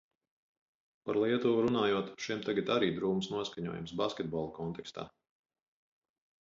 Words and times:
Par 1.09 1.19
Lietuvu 1.23 1.59
runājot, 1.65 2.09
šiem 2.25 2.41
tagad 2.49 2.73
arī 2.77 2.89
drūms 2.97 3.31
noskaņojums 3.37 3.95
basketbola 4.03 4.53
kontekstā. 4.59 5.07